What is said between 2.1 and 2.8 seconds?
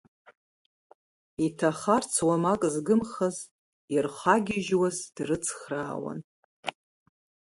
уамак